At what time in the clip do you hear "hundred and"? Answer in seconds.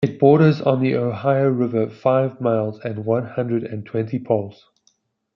3.27-3.85